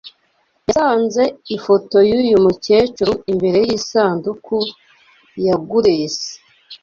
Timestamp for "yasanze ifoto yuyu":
0.65-2.37